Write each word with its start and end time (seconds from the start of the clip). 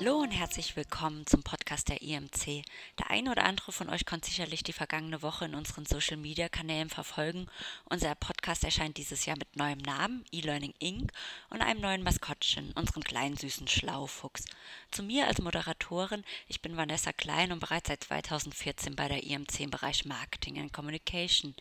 Hallo 0.00 0.16
und 0.20 0.30
herzlich 0.30 0.76
willkommen 0.76 1.26
zum 1.26 1.42
Podcast 1.42 1.90
der 1.90 2.00
IMC. 2.00 2.64
Der 2.98 3.10
eine 3.10 3.30
oder 3.30 3.44
andere 3.44 3.70
von 3.70 3.90
euch 3.90 4.06
konnte 4.06 4.30
sicherlich 4.30 4.62
die 4.62 4.72
vergangene 4.72 5.20
Woche 5.20 5.44
in 5.44 5.54
unseren 5.54 5.84
Social 5.84 6.16
Media 6.16 6.48
Kanälen 6.48 6.88
verfolgen. 6.88 7.48
Unser 7.84 8.14
Podcast 8.14 8.64
erscheint 8.64 8.96
dieses 8.96 9.26
Jahr 9.26 9.36
mit 9.36 9.56
neuem 9.56 9.76
Namen, 9.76 10.24
eLearning 10.32 10.72
Inc. 10.78 11.12
und 11.50 11.60
einem 11.60 11.82
neuen 11.82 12.02
Maskottchen, 12.02 12.72
unserem 12.76 13.04
kleinen 13.04 13.36
süßen 13.36 13.68
Schlaufuchs. 13.68 14.46
Zu 14.90 15.02
mir 15.02 15.26
als 15.26 15.42
Moderatorin, 15.42 16.24
ich 16.48 16.62
bin 16.62 16.78
Vanessa 16.78 17.12
Klein 17.12 17.52
und 17.52 17.60
bereits 17.60 17.88
seit 17.88 18.04
2014 18.04 18.96
bei 18.96 19.06
der 19.06 19.22
IMC 19.22 19.60
im 19.60 19.70
Bereich 19.70 20.06
Marketing 20.06 20.58
and 20.60 20.72
Communication. 20.72 21.54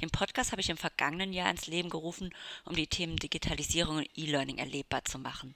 Den 0.00 0.08
Podcast 0.08 0.52
habe 0.52 0.62
ich 0.62 0.70
im 0.70 0.78
vergangenen 0.78 1.34
Jahr 1.34 1.50
ins 1.50 1.66
Leben 1.66 1.90
gerufen, 1.90 2.34
um 2.64 2.74
die 2.74 2.86
Themen 2.86 3.16
Digitalisierung 3.16 3.96
und 3.96 4.08
E-Learning 4.16 4.56
erlebbar 4.56 5.04
zu 5.04 5.18
machen. 5.18 5.54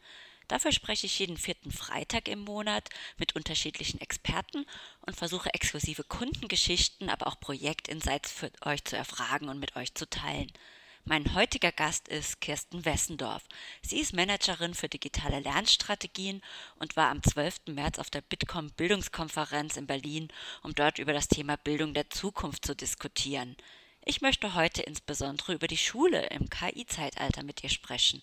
Dafür 0.49 0.71
spreche 0.71 1.07
ich 1.07 1.19
jeden 1.19 1.37
vierten 1.37 1.73
Freitag 1.73 2.29
im 2.29 2.41
Monat 2.41 2.89
mit 3.19 3.35
unterschiedlichen 3.35 4.01
Experten 4.01 4.65
und 5.01 5.17
versuche 5.17 5.53
exklusive 5.53 6.05
Kundengeschichten, 6.05 7.11
aber 7.11 7.27
auch 7.27 7.41
Projektinsights 7.41 8.31
für 8.31 8.53
euch 8.65 8.85
zu 8.85 8.97
erfragen 8.97 9.49
und 9.49 9.59
mit 9.59 9.75
euch 9.75 9.95
zu 9.95 10.09
teilen. 10.09 10.53
Mein 11.09 11.35
heutiger 11.35 11.71
Gast 11.71 12.09
ist 12.09 12.41
Kirsten 12.41 12.85
Wessendorf. 12.85 13.45
Sie 13.81 14.01
ist 14.01 14.13
Managerin 14.13 14.75
für 14.75 14.89
digitale 14.89 15.39
Lernstrategien 15.39 16.43
und 16.81 16.97
war 16.97 17.11
am 17.11 17.23
12. 17.23 17.69
März 17.69 18.01
auf 18.01 18.11
der 18.11 18.23
Bitkom 18.23 18.71
Bildungskonferenz 18.73 19.77
in 19.77 19.87
Berlin, 19.87 20.29
um 20.63 20.75
dort 20.75 20.99
über 20.99 21.13
das 21.13 21.29
Thema 21.29 21.57
Bildung 21.59 21.95
der 21.95 22.11
Zukunft 22.11 22.67
zu 22.67 22.75
diskutieren. 22.75 23.57
Ich 24.05 24.21
möchte 24.21 24.55
heute 24.55 24.83
insbesondere 24.83 25.55
über 25.55 25.69
die 25.69 25.77
Schule 25.77 26.27
im 26.27 26.51
KI-Zeitalter 26.51 27.45
mit 27.45 27.63
dir 27.63 27.71
sprechen. 27.71 28.21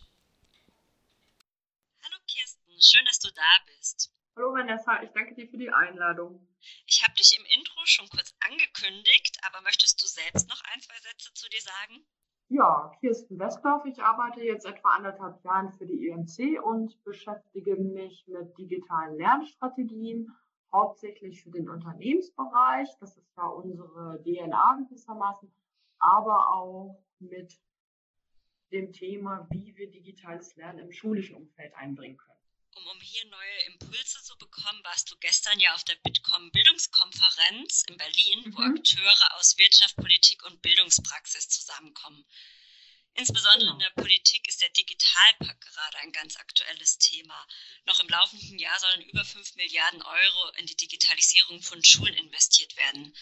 Schön, 2.85 3.05
dass 3.05 3.19
du 3.19 3.29
da 3.33 3.51
bist. 3.77 4.13
Hallo 4.35 4.53
Vanessa, 4.53 5.01
ich 5.03 5.11
danke 5.11 5.35
dir 5.35 5.47
für 5.47 5.57
die 5.57 5.69
Einladung. 5.71 6.45
Ich 6.85 7.01
habe 7.01 7.13
dich 7.13 7.39
im 7.39 7.45
Intro 7.45 7.79
schon 7.85 8.09
kurz 8.09 8.35
angekündigt, 8.41 9.39
aber 9.47 9.61
möchtest 9.61 10.03
du 10.03 10.07
selbst 10.07 10.49
noch 10.49 10.61
ein, 10.73 10.81
zwei 10.81 10.99
Sätze 10.99 11.33
zu 11.33 11.47
dir 11.47 11.61
sagen? 11.61 12.05
Ja, 12.49 12.91
Kirsten 12.99 13.39
Westdorf. 13.39 13.85
Ich 13.85 14.03
arbeite 14.03 14.41
jetzt 14.41 14.65
etwa 14.65 14.95
anderthalb 14.95 15.41
Jahren 15.45 15.71
für 15.77 15.85
die 15.85 16.09
EMC 16.09 16.61
und 16.61 17.01
beschäftige 17.05 17.77
mich 17.77 18.25
mit 18.27 18.57
digitalen 18.57 19.17
Lernstrategien, 19.17 20.35
hauptsächlich 20.73 21.41
für 21.41 21.51
den 21.51 21.69
Unternehmensbereich. 21.69 22.89
Das 22.99 23.15
ist 23.15 23.31
ja 23.37 23.45
unsere 23.45 24.21
DNA 24.23 24.79
gewissermaßen 24.89 25.49
aber 26.03 26.49
auch 26.49 27.01
mit 27.19 27.57
dem 28.73 28.91
Thema, 28.91 29.47
wie 29.51 29.73
wir 29.77 29.89
digitales 29.89 30.55
Lernen 30.57 30.79
im 30.79 30.91
schulischen 30.91 31.37
Umfeld 31.37 31.73
einbringen 31.75 32.17
können. 32.17 32.42
Um, 32.75 32.87
um 32.87 33.01
hier 33.01 33.25
neue 33.25 33.59
Impulse 33.67 34.23
zu 34.23 34.37
bekommen, 34.37 34.83
warst 34.83 35.11
du 35.11 35.17
gestern 35.17 35.59
ja 35.59 35.73
auf 35.75 35.83
der 35.83 35.95
Bitkom 36.03 36.51
Bildungskonferenz 36.51 37.83
in 37.87 37.97
Berlin, 37.97 38.43
mhm. 38.45 38.53
wo 38.55 38.61
Akteure 38.61 39.35
aus 39.35 39.57
Wirtschaft, 39.57 39.95
Politik 39.95 40.43
und 40.43 40.61
Bildungspraxis 40.61 41.49
zusammenkommen. 41.49 42.25
Insbesondere 43.15 43.59
genau. 43.69 43.73
in 43.73 43.79
der 43.79 44.01
Politik 44.01 44.47
ist 44.47 44.61
der 44.61 44.69
Digitalpakt 44.69 45.61
gerade 45.61 45.97
ein 45.99 46.11
ganz 46.11 46.35
aktuelles 46.37 46.97
Thema. 46.97 47.47
Noch 47.85 47.99
im 47.99 48.09
laufenden 48.09 48.57
Jahr 48.57 48.79
sollen 48.79 49.03
über 49.03 49.23
5 49.23 49.55
Milliarden 49.55 50.01
Euro 50.01 50.49
in 50.57 50.65
die 50.65 50.75
Digitalisierung 50.75 51.61
von 51.61 51.83
Schulen 51.83 52.15
investiert 52.15 52.75
werden. 52.75 53.15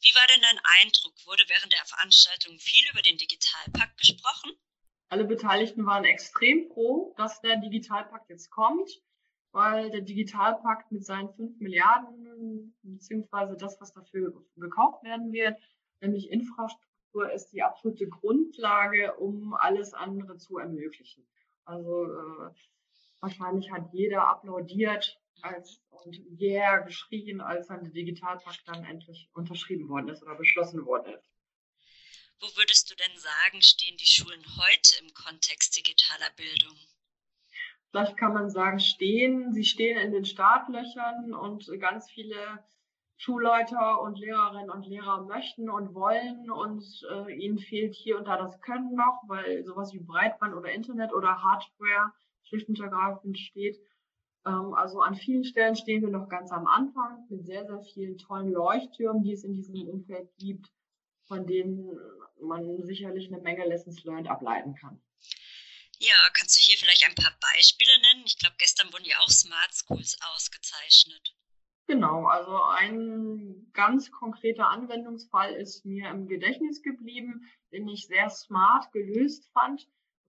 Wie 0.00 0.14
war 0.14 0.26
denn 0.28 0.40
dein 0.40 0.58
Eindruck? 0.64 1.26
Wurde 1.26 1.46
während 1.48 1.72
der 1.72 1.84
Veranstaltung 1.84 2.58
viel 2.58 2.88
über 2.90 3.02
den 3.02 3.18
Digitalpakt 3.18 3.98
gesprochen? 3.98 4.52
Alle 5.14 5.26
Beteiligten 5.26 5.86
waren 5.86 6.04
extrem 6.04 6.66
froh, 6.72 7.14
dass 7.16 7.40
der 7.40 7.58
Digitalpakt 7.58 8.28
jetzt 8.30 8.50
kommt, 8.50 9.00
weil 9.52 9.88
der 9.92 10.00
Digitalpakt 10.00 10.90
mit 10.90 11.04
seinen 11.04 11.32
5 11.34 11.60
Milliarden, 11.60 12.74
beziehungsweise 12.82 13.56
das, 13.56 13.80
was 13.80 13.92
dafür 13.92 14.34
gekauft 14.56 15.04
werden 15.04 15.30
wird, 15.30 15.56
nämlich 16.00 16.32
Infrastruktur, 16.32 17.30
ist 17.32 17.52
die 17.52 17.62
absolute 17.62 18.08
Grundlage, 18.08 19.14
um 19.14 19.54
alles 19.54 19.94
andere 19.94 20.36
zu 20.36 20.58
ermöglichen. 20.58 21.24
Also 21.64 22.06
äh, 22.06 22.50
wahrscheinlich 23.20 23.70
hat 23.70 23.92
jeder 23.92 24.26
applaudiert, 24.26 25.22
als 25.42 25.80
und 25.90 26.20
yeah 26.40 26.78
geschrien, 26.78 27.40
als 27.40 27.68
dann 27.68 27.84
der 27.84 27.92
Digitalpakt 27.92 28.64
dann 28.66 28.82
endlich 28.82 29.30
unterschrieben 29.32 29.88
worden 29.88 30.08
ist 30.08 30.24
oder 30.24 30.34
beschlossen 30.34 30.84
worden 30.84 31.14
ist. 31.14 31.33
Wo 32.40 32.46
würdest 32.56 32.90
du 32.90 32.94
denn 32.96 33.18
sagen, 33.18 33.62
stehen 33.62 33.96
die 33.96 34.06
Schulen 34.06 34.44
heute 34.58 35.02
im 35.02 35.14
Kontext 35.14 35.76
digitaler 35.76 36.30
Bildung? 36.36 36.76
Vielleicht 37.90 38.16
kann 38.16 38.34
man 38.34 38.50
sagen, 38.50 38.80
stehen. 38.80 39.52
Sie 39.52 39.64
stehen 39.64 39.98
in 39.98 40.12
den 40.12 40.24
Startlöchern 40.24 41.32
und 41.32 41.66
ganz 41.80 42.10
viele 42.10 42.64
Schulleiter 43.16 44.00
und 44.00 44.18
Lehrerinnen 44.18 44.70
und 44.70 44.86
Lehrer 44.86 45.22
möchten 45.22 45.70
und 45.70 45.94
wollen 45.94 46.50
und 46.50 46.84
äh, 47.10 47.32
ihnen 47.32 47.58
fehlt 47.58 47.94
hier 47.94 48.18
und 48.18 48.26
da 48.26 48.36
das 48.36 48.60
Können 48.60 48.94
noch, 48.94 49.22
weil 49.28 49.64
sowas 49.64 49.92
wie 49.92 50.00
Breitband 50.00 50.54
oder 50.54 50.72
Internet 50.72 51.12
oder 51.12 51.42
Hardware 51.42 52.12
schlicht 52.42 52.68
und 52.68 52.80
ergreifend 52.80 53.38
steht. 53.38 53.78
Ähm, 54.44 54.74
also 54.74 55.00
an 55.00 55.14
vielen 55.14 55.44
Stellen 55.44 55.76
stehen 55.76 56.02
wir 56.02 56.10
noch 56.10 56.28
ganz 56.28 56.50
am 56.50 56.66
Anfang 56.66 57.24
mit 57.30 57.46
sehr, 57.46 57.64
sehr 57.64 57.80
vielen 57.80 58.18
tollen 58.18 58.50
Leuchttürmen, 58.50 59.22
die 59.22 59.32
es 59.32 59.44
in 59.44 59.52
diesem 59.52 59.88
Umfeld 59.88 60.28
gibt, 60.38 60.70
von 61.26 61.46
denen 61.46 61.98
man 62.40 62.82
sicherlich 62.84 63.28
eine 63.28 63.42
Menge 63.42 63.66
Lessons 63.66 64.02
Learned 64.04 64.28
ableiten 64.28 64.74
kann. 64.74 65.00
Ja, 65.98 66.14
kannst 66.32 66.56
du 66.56 66.60
hier 66.60 66.76
vielleicht 66.76 67.06
ein 67.06 67.14
paar 67.14 67.32
Beispiele 67.40 67.92
nennen? 68.00 68.24
Ich 68.26 68.38
glaube, 68.38 68.56
gestern 68.58 68.92
wurden 68.92 69.04
ja 69.04 69.18
auch 69.20 69.30
Smart 69.30 69.72
Schools 69.72 70.16
ausgezeichnet. 70.34 71.34
Genau, 71.86 72.26
also 72.26 72.62
ein 72.62 73.70
ganz 73.72 74.10
konkreter 74.10 74.68
Anwendungsfall 74.68 75.54
ist 75.54 75.84
mir 75.84 76.08
im 76.10 76.26
Gedächtnis 76.26 76.82
geblieben, 76.82 77.48
den 77.72 77.86
ich 77.88 78.06
sehr 78.06 78.30
smart 78.30 78.90
gelöst 78.92 79.50
fand 79.52 79.86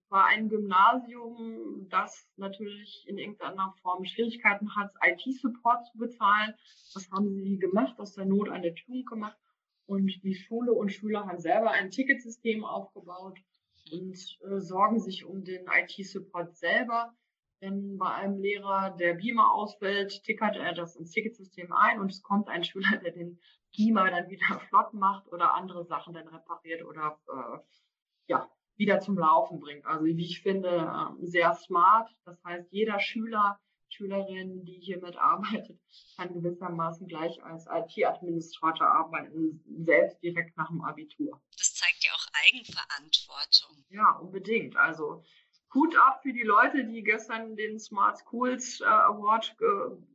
war 0.09 0.25
ein 0.25 0.50
Gymnasium, 0.50 1.88
das 1.89 2.27
natürlich 2.38 3.06
in 3.07 3.17
irgendeiner 3.17 3.73
Form 3.81 4.06
Schwierigkeiten 4.06 4.75
hat, 4.75 4.94
IT-Support 5.01 5.88
zu 5.88 5.97
bezahlen. 5.97 6.53
Was 6.94 7.09
haben 7.12 7.33
sie 7.33 7.57
gemacht? 7.57 8.00
Aus 8.00 8.13
der 8.13 8.25
Not 8.25 8.50
eine 8.50 8.73
Tugend 8.73 9.07
gemacht. 9.07 9.38
Und 9.85 10.23
die 10.23 10.35
Schule 10.35 10.73
und 10.73 10.91
Schüler 10.91 11.28
haben 11.28 11.40
selber 11.40 11.72
ein 11.72 11.91
Ticketsystem 11.91 12.63
aufgebaut 12.63 13.40
und 13.91 14.40
äh, 14.41 14.59
sorgen 14.59 15.00
sich 15.00 15.25
um 15.25 15.44
den 15.44 15.66
IT-Support 15.68 16.56
selber. 16.56 17.13
Wenn 17.59 17.97
bei 17.97 18.13
einem 18.13 18.40
Lehrer 18.40 18.91
der 18.91 19.13
Beamer 19.13 19.53
ausfällt, 19.53 20.24
tickert 20.24 20.56
er 20.56 20.74
das 20.74 20.95
ins 20.95 21.12
Ticketsystem 21.12 21.72
ein 21.72 22.00
und 22.00 22.12
es 22.12 22.22
kommt 22.22 22.50
ein 22.50 22.63
Schüler, 22.63 22.97
der 22.97 23.12
den 23.12 23.40
Beamer 23.75 24.09
dann 24.09 24.29
wieder 24.29 24.59
flott 24.69 24.94
macht 24.94 25.28
oder 25.31 25.53
andere 25.53 25.85
Sachen 25.85 26.13
dann 26.13 26.28
repariert 26.28 26.84
oder 26.84 27.19
äh, 27.28 27.59
ja, 28.28 28.50
wieder 28.75 29.00
zum 29.00 29.18
Laufen 29.18 29.59
bringt. 29.59 29.85
Also 29.85 30.06
wie 30.06 30.25
ich 30.25 30.41
finde, 30.41 30.69
ähm, 30.69 31.25
sehr 31.25 31.53
smart. 31.53 32.09
Das 32.25 32.44
heißt, 32.44 32.72
jeder 32.72 33.00
Schüler, 33.00 33.59
Schülerin, 33.90 34.66
die 34.66 34.79
hier 34.79 35.00
mitarbeitet, 35.01 35.79
kann 36.18 36.34
gewissermaßen 36.34 37.07
gleich 37.07 37.41
als 37.44 37.66
IT-Administrator 37.68 38.88
arbeiten, 38.88 39.63
selbst 39.85 40.22
direkt 40.22 40.57
nach 40.57 40.69
dem 40.69 40.81
Abitur. 40.81 41.41
Das 41.57 41.73
zeigt 41.73 42.03
ja 42.03 42.12
auch 42.13 42.25
Eigenverantwortung. 42.45 43.85
Ja, 43.90 44.12
unbedingt. 44.18 44.75
Also 44.75 45.24
Hut 45.74 45.95
ab 45.97 46.22
für 46.24 46.34
die 46.34 46.44
Leute, 46.44 46.85
die 46.85 47.03
gestern 47.03 47.56
den 47.56 47.79
Smart 47.79 48.18
Schools 48.19 48.81
äh, 48.81 48.85
Award 48.85 49.56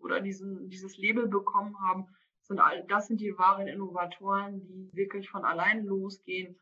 oder 0.00 0.20
diesen, 0.20 0.70
dieses 0.70 0.96
Label 0.96 1.28
bekommen 1.28 1.78
haben. 1.80 2.06
Das 2.38 2.48
sind, 2.48 2.60
all, 2.60 2.84
das 2.86 3.06
sind 3.06 3.20
die 3.20 3.36
wahren 3.36 3.68
Innovatoren, 3.68 4.66
die 4.66 4.90
wirklich 4.94 5.28
von 5.28 5.44
allein 5.44 5.84
losgehen 5.84 6.58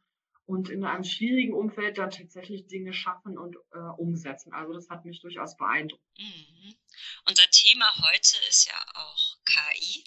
und 0.49 0.71
in 0.71 0.83
einem 0.83 1.05
schwierigen 1.05 1.53
Umfeld 1.53 1.99
dann 1.99 2.11
tatsächlich 2.11 2.67
Dinge 2.69 2.95
schaffen 2.95 3.37
und 3.37 3.57
äh, 3.73 3.79
umsetzen. 3.99 4.51
Also 4.55 4.73
das 4.73 4.89
hat 4.89 5.05
mich 5.05 5.21
durchaus 5.21 5.55
beeindruckt. 5.59 6.03
Mhm. 6.19 6.75
Unser 7.27 7.45
Thema 7.51 7.87
heute 8.01 8.39
ist 8.49 8.67
ja 8.67 8.87
auch 8.95 9.37
KI. 9.45 10.05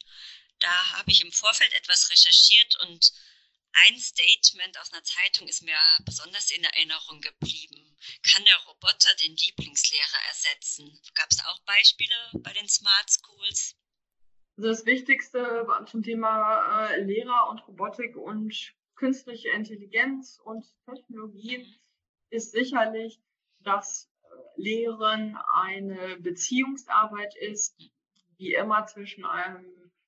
Da 0.57 0.93
habe 0.97 1.11
ich 1.11 1.23
im 1.23 1.31
Vorfeld 1.31 1.71
etwas 1.73 2.09
recherchiert 2.09 2.75
und 2.87 3.13
ein 3.85 3.99
Statement 3.99 4.79
aus 4.79 4.91
einer 4.91 5.03
Zeitung 5.03 5.47
ist 5.47 5.61
mir 5.61 5.77
besonders 6.05 6.49
in 6.49 6.63
Erinnerung 6.63 7.21
geblieben. 7.21 7.95
Kann 8.23 8.43
der 8.43 8.57
Roboter 8.65 9.13
den 9.21 9.35
Lieblingslehrer 9.35 10.25
ersetzen? 10.27 10.99
Gab 11.13 11.29
es 11.29 11.45
auch 11.45 11.59
Beispiele 11.65 12.15
bei 12.39 12.51
den 12.53 12.67
Smart 12.67 13.11
Schools? 13.11 13.75
Also 14.57 14.69
das 14.69 14.85
Wichtigste 14.87 15.67
zum 15.85 16.01
Thema 16.01 16.89
äh, 16.89 16.99
Lehrer 17.03 17.47
und 17.51 17.59
Robotik 17.67 18.15
und 18.15 18.73
künstliche 19.01 19.49
Intelligenz 19.49 20.39
und 20.43 20.63
Technologien 20.85 21.65
ist 22.29 22.51
sicherlich, 22.51 23.19
dass 23.61 24.11
äh, 24.21 24.61
Lehren 24.61 25.39
eine 25.51 26.17
Beziehungsarbeit 26.17 27.35
ist, 27.35 27.79
die 28.37 28.53
immer 28.53 28.85
zwischen 28.85 29.25
einem 29.25 29.65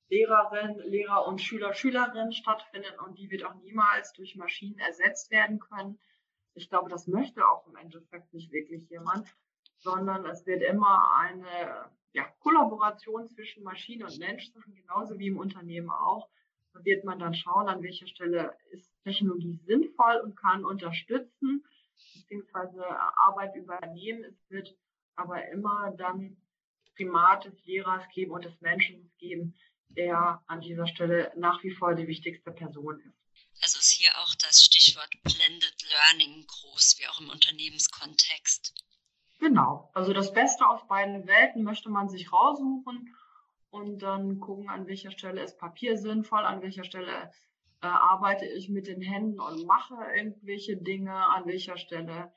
Lehrerin, 0.10 0.78
Lehrer 0.78 1.25
und 1.25 1.42
Schüler, 1.42 1.74
Schülerin 1.74 2.31
stattfindet 2.34 2.95
und 3.00 3.18
die 3.18 3.31
wird 3.31 3.45
auch 3.45 3.56
niemals 3.56 4.13
durch 4.13 4.36
Maschinen 4.36 4.78
ersetzt 4.78 5.31
werden 5.31 5.57
können. 5.60 6.00
Ich 6.54 6.69
glaube, 6.69 6.92
das 6.92 7.07
möchte 7.07 7.48
auch 7.48 7.66
im 7.66 7.75
Endeffekt 7.78 8.31
nicht 8.31 8.51
wirklich 8.51 8.88
jemand. 8.92 9.28
sondern 9.80 10.24
es 10.28 10.45
wird 10.45 10.62
immer 10.62 11.12
eine 11.18 11.90
ja, 12.13 12.25
Kollaboration 12.42 13.28
zwischen 13.28 13.63
Maschine 13.63 14.06
und 14.06 14.19
Mensch 14.19 14.51
sein, 14.54 14.75
genauso 14.75 15.18
wie 15.18 15.28
im 15.28 15.38
Unternehmen 15.38 15.90
auch. 15.90 16.30
Da 16.73 16.83
wird 16.83 17.03
man 17.03 17.19
dann 17.19 17.35
schauen, 17.35 17.67
an 17.67 17.83
welcher 17.83 18.07
Stelle 18.07 18.57
ist 18.71 18.91
Technologie 19.03 19.59
sinnvoll 19.65 20.21
und 20.23 20.35
kann 20.35 20.65
unterstützen, 20.65 21.63
beziehungsweise 22.15 22.83
Arbeit 23.17 23.55
übernehmen. 23.55 24.23
Es 24.23 24.49
wird 24.49 24.75
aber 25.15 25.47
immer 25.49 25.91
dann 25.97 26.37
Primat 26.95 27.45
des 27.45 27.65
Lehrers 27.65 28.03
geben 28.13 28.31
und 28.31 28.45
des 28.45 28.59
Menschen 28.61 29.11
geben, 29.17 29.55
der 29.89 30.41
an 30.47 30.61
dieser 30.61 30.87
Stelle 30.87 31.31
nach 31.35 31.63
wie 31.63 31.71
vor 31.71 31.95
die 31.95 32.07
wichtigste 32.07 32.51
Person 32.51 32.99
ist. 32.99 33.23
Also 33.61 33.77
ist 33.77 33.91
hier 33.91 34.11
auch 34.17 34.33
das 34.35 34.63
Stichwort 34.63 35.09
Blended 35.23 35.75
Learning 35.89 36.45
groß, 36.47 36.97
wie 36.99 37.07
auch 37.07 37.21
im 37.21 37.29
Unternehmenskontext. 37.29 38.73
Genau, 39.39 39.91
also 39.93 40.13
das 40.13 40.33
Beste 40.33 40.65
aus 40.67 40.87
beiden 40.87 41.27
Welten 41.27 41.63
möchte 41.63 41.89
man 41.89 42.09
sich 42.09 42.31
raussuchen 42.31 43.15
und 43.73 44.03
dann 44.03 44.39
gucken, 44.39 44.69
an 44.69 44.85
welcher 44.85 45.09
Stelle 45.09 45.41
ist 45.41 45.57
Papier 45.57 45.97
sinnvoll, 45.97 46.45
an 46.45 46.61
welcher 46.61 46.83
Stelle 46.83 47.31
äh, 47.81 47.87
arbeite 47.87 48.45
ich 48.45 48.69
mit 48.69 48.85
den 48.85 49.01
Händen 49.01 49.39
und 49.39 49.65
mache 49.65 49.95
irgendwelche 50.15 50.77
Dinge, 50.77 51.11
an 51.11 51.47
welcher 51.47 51.77
Stelle 51.77 52.31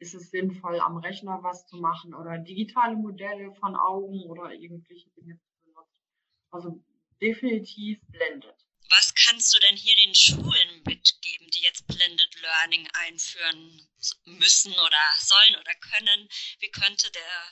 ist 0.00 0.14
es 0.14 0.30
sinnvoll, 0.30 0.80
am 0.80 0.96
Rechner 0.96 1.38
was 1.42 1.68
zu 1.68 1.76
machen 1.76 2.12
oder 2.12 2.38
digitale 2.38 2.96
Modelle 2.96 3.52
von 3.54 3.76
Augen 3.76 4.24
oder 4.24 4.52
irgendwelche 4.52 5.10
Dinge 5.10 5.38
zu 5.38 5.52
benutzen. 5.64 6.02
Also 6.50 6.84
definitiv 7.22 8.00
blendet. 8.08 8.56
Was 8.88 9.14
kannst 9.14 9.54
du 9.54 9.60
denn 9.60 9.76
hier 9.76 9.94
den 10.04 10.14
Schulen 10.16 10.82
mitgeben, 10.84 11.46
die 11.54 11.62
jetzt 11.62 11.86
Blended 11.86 12.42
Learning 12.42 12.88
einführen 13.06 13.88
müssen 14.24 14.72
oder 14.72 15.04
sollen 15.18 15.60
oder 15.60 15.74
können? 15.76 16.28
Wie 16.58 16.70
könnte 16.72 17.12
der 17.12 17.50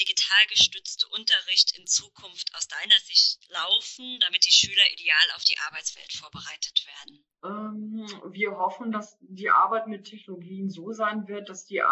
digital 0.00 0.46
gestützte 0.48 1.06
Unterricht 1.08 1.76
in 1.78 1.86
Zukunft 1.86 2.54
aus 2.56 2.66
deiner 2.68 2.98
Sicht 3.04 3.38
laufen, 3.50 4.18
damit 4.20 4.44
die 4.46 4.50
Schüler 4.50 4.82
ideal 4.92 5.28
auf 5.36 5.44
die 5.44 5.58
Arbeitswelt 5.68 6.12
vorbereitet 6.12 6.86
werden? 6.86 7.24
Ähm, 7.44 8.32
wir 8.32 8.56
hoffen, 8.56 8.92
dass 8.92 9.16
die 9.20 9.50
Arbeit 9.50 9.86
mit 9.86 10.04
Technologien 10.04 10.70
so 10.70 10.92
sein 10.92 11.28
wird, 11.28 11.48
dass 11.48 11.66
die, 11.66 11.82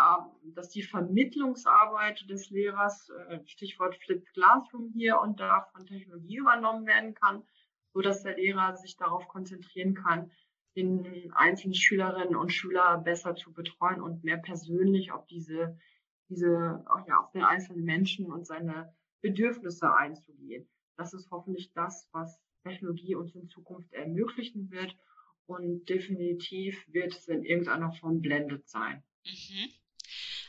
dass 0.55 0.71
die 0.71 0.83
Vermittlungsarbeit 0.83 2.29
des 2.29 2.51
Lehrers, 2.51 3.11
äh, 3.11 3.41
Stichwort 3.47 3.97
Flipped 4.05 4.33
Classroom 4.33 4.91
hier 4.95 5.21
und 5.21 5.39
da 5.41 5.69
von 5.73 5.87
Technologie 5.87 6.37
übernommen 6.37 6.87
werden 6.87 7.15
kann 7.15 7.45
so 7.93 8.01
dass 8.01 8.23
der 8.23 8.37
Lehrer 8.37 8.77
sich 8.77 8.97
darauf 8.97 9.27
konzentrieren 9.29 9.95
kann, 9.95 10.31
den 10.77 11.33
einzelnen 11.33 11.75
Schülerinnen 11.75 12.37
und 12.37 12.53
Schüler 12.53 12.99
besser 12.99 13.35
zu 13.35 13.53
betreuen 13.53 14.01
und 14.01 14.23
mehr 14.23 14.37
persönlich 14.37 15.11
auf 15.11 15.27
diese, 15.27 15.77
diese, 16.29 16.85
auch 16.89 17.07
ja, 17.07 17.21
auf 17.21 17.31
den 17.33 17.43
einzelnen 17.43 17.85
Menschen 17.85 18.27
und 18.31 18.47
seine 18.47 18.95
Bedürfnisse 19.21 19.95
einzugehen. 19.95 20.69
Das 20.97 21.15
ist 21.15 21.31
hoffentlich 21.31 21.73
das, 21.73 22.09
was 22.13 22.41
Technologie 22.65 23.15
uns 23.15 23.35
in 23.35 23.49
Zukunft 23.49 23.93
ermöglichen 23.93 24.71
wird. 24.71 24.97
Und 25.47 25.89
definitiv 25.89 26.85
wird 26.89 27.15
es 27.15 27.27
in 27.27 27.43
irgendeiner 27.43 27.93
Form 27.93 28.21
blendet 28.21 28.69
sein. 28.69 29.03
Mhm. 29.25 29.71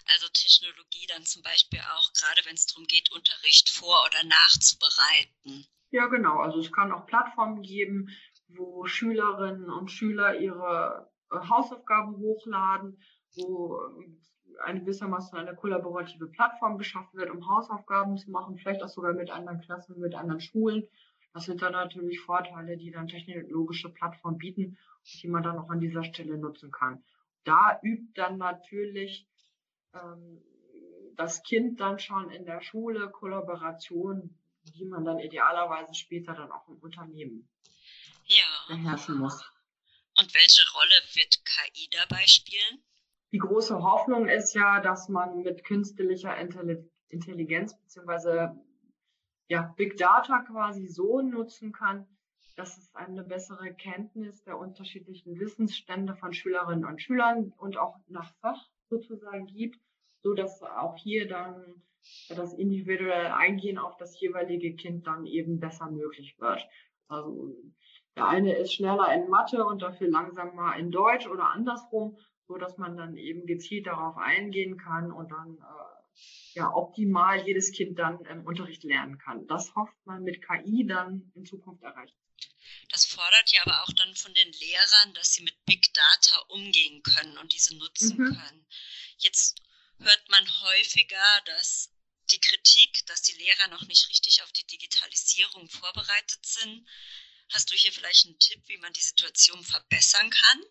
Also 0.08 0.28
Technologie 0.34 1.06
dann 1.08 1.24
zum 1.24 1.42
Beispiel 1.44 1.80
auch, 1.96 2.12
gerade 2.14 2.42
wenn 2.46 2.56
es 2.56 2.66
darum 2.66 2.86
geht, 2.86 3.12
Unterricht 3.12 3.70
vor- 3.70 4.04
oder 4.08 4.24
nachzubereiten. 4.24 5.68
Ja, 5.92 6.08
genau. 6.08 6.40
Also 6.40 6.60
es 6.60 6.72
kann 6.72 6.92
auch 6.92 7.06
Plattformen 7.06 7.62
geben, 7.62 8.10
wo 8.48 8.86
Schülerinnen 8.86 9.70
und 9.70 9.90
Schüler 9.90 10.40
ihre 10.40 11.12
äh, 11.32 11.36
Hausaufgaben 11.48 12.18
hochladen, 12.18 13.02
wo 13.36 13.80
äh, 13.82 14.18
eine 14.64 14.82
gewissermaßen 14.82 15.38
eine 15.38 15.56
kollaborative 15.56 16.28
Plattform 16.28 16.78
geschaffen 16.78 17.18
wird, 17.18 17.30
um 17.30 17.48
Hausaufgaben 17.48 18.18
zu 18.18 18.32
machen, 18.32 18.58
vielleicht 18.58 18.84
auch 18.84 18.90
sogar 18.90 19.14
mit 19.14 19.30
anderen 19.30 19.62
Klassen, 19.62 20.00
mit 20.00 20.16
anderen 20.16 20.42
Schulen. 20.42 20.88
Das 21.34 21.46
sind 21.46 21.62
dann 21.62 21.74
natürlich 21.74 22.20
Vorteile, 22.20 22.78
die 22.78 22.92
dann 22.92 23.08
technologische 23.08 23.90
Plattformen 23.90 24.38
bieten, 24.38 24.78
die 25.22 25.28
man 25.28 25.44
dann 25.44 25.60
auch 25.60 25.70
an 25.70 25.80
dieser 25.80 26.04
Stelle 26.04 26.38
nutzen 26.38 26.72
kann. 26.72 27.04
Da 27.44 27.80
übt 27.84 28.12
dann 28.16 28.38
natürlich 28.38 29.28
ähm, 29.94 30.42
das 31.16 31.44
Kind 31.44 31.80
dann 31.80 32.00
schon 32.00 32.30
in 32.32 32.46
der 32.46 32.62
Schule 32.62 33.10
Kollaboration 33.10 34.36
die 34.76 34.86
man 34.86 35.06
dann 35.06 35.20
idealerweise 35.20 35.94
später 35.94 36.34
dann 36.34 36.52
auch 36.52 36.68
im 36.68 36.78
Unternehmen 36.78 37.48
ja. 38.26 38.46
beherrschen 38.68 39.18
muss. 39.18 39.44
Und 40.18 40.34
welche 40.34 40.62
Rolle 40.74 41.02
wird 41.14 41.40
KI 41.46 41.90
dabei 41.92 42.26
spielen? 42.28 42.84
Die 43.32 43.38
große 43.38 43.84
Hoffnung 43.84 44.28
ist 44.28 44.54
ja, 44.56 44.80
dass 44.82 45.08
man 45.08 45.42
mit 45.44 45.64
künstlicher 45.64 46.36
Intelligenz 47.10 47.78
beziehungsweise 47.80 48.56
ja, 49.48 49.74
Big 49.78 49.98
Data 49.98 50.40
quasi 50.44 50.88
so 50.88 51.22
nutzen 51.22 51.72
kann, 51.72 52.08
dass 52.56 52.78
es 52.78 52.94
eine 52.94 53.24
bessere 53.24 53.74
Kenntnis 53.74 54.44
der 54.44 54.58
unterschiedlichen 54.58 55.40
Wissensstände 55.40 56.16
von 56.16 56.34
Schülerinnen 56.34 56.86
und 56.86 57.02
Schülern 57.02 57.54
und 57.58 57.78
auch 57.78 57.98
nach 58.08 58.34
Fach 58.42 58.68
sozusagen 58.90 59.46
gibt, 59.46 59.80
so 60.22 60.34
dass 60.34 60.62
auch 60.62 60.98
hier 60.98 61.28
dann 61.28 61.84
das 62.30 62.54
individuelle 62.54 63.36
Eingehen 63.36 63.78
auf 63.78 63.96
das 63.98 64.20
jeweilige 64.20 64.76
Kind 64.76 65.08
dann 65.08 65.26
eben 65.26 65.60
besser 65.60 65.90
möglich 65.90 66.36
wird. 66.40 66.68
Also 67.08 67.56
der 68.16 68.28
eine 68.28 68.56
ist 68.56 68.74
schneller 68.74 69.14
in 69.14 69.30
Mathe 69.30 69.66
und 69.66 69.82
dafür 69.82 70.10
langsamer 70.10 70.76
in 70.76 70.92
Deutsch 70.92 71.28
oder 71.28 71.52
andersrum, 71.52 72.18
so 72.50 72.58
dass 72.58 72.78
man 72.78 72.98
dann 72.98 73.16
eben 73.16 73.46
gezielt 73.46 73.86
darauf 73.86 74.18
eingehen 74.18 74.76
kann 74.78 75.12
und 75.12 75.30
dann 75.30 75.58
äh, 75.60 76.58
ja 76.58 76.74
optimal 76.74 77.46
jedes 77.46 77.72
Kind 77.72 78.00
dann 78.00 78.26
im 78.26 78.44
Unterricht 78.44 78.84
lernen 78.84 79.20
kann. 79.20 79.46
Das 79.46 79.76
hofft 79.76 79.96
man 80.06 80.24
mit 80.24 80.42
KI 80.42 80.86
dann 80.88 81.32
in 81.36 81.46
Zukunft 81.46 81.84
erreichen. 81.84 82.18
Das 82.90 83.06
fordert 83.06 83.52
ja 83.52 83.62
aber 83.62 83.84
auch 83.84 83.94
dann 83.94 84.16
von 84.16 84.34
den 84.34 84.52
Lehrern, 84.52 85.14
dass 85.14 85.34
sie 85.34 85.44
mit 85.44 85.64
Big 85.66 85.94
Data 85.94 86.40
umgehen 86.48 87.04
können 87.04 87.38
und 87.38 87.54
diese 87.54 87.78
nutzen 87.78 88.18
mhm. 88.18 88.36
können. 88.36 88.66
Jetzt 89.20 89.62
hört 90.00 90.30
man 90.30 90.62
häufiger, 90.62 91.42
dass 91.46 91.94
die 92.32 92.42
Kritik, 92.42 93.06
dass 93.06 93.22
die 93.22 93.38
Lehrer 93.38 93.68
noch 93.68 93.86
nicht 93.88 94.10
richtig 94.10 94.42
auf 94.42 94.52
die 94.54 94.66
Digitalisierung 94.66 95.70
vorbereitet 95.70 96.44
sind. 96.44 96.88
Hast 97.52 97.72
du 97.72 97.76
hier 97.76 97.92
vielleicht 97.92 98.26
einen 98.26 98.40
Tipp, 98.40 98.64
wie 98.66 98.78
man 98.78 98.94
die 98.94 99.02
Situation 99.02 99.64
verbessern 99.64 100.32
kann? 100.32 100.64